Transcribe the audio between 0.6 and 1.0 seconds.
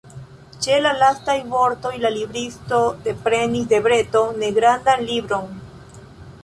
Ĉe la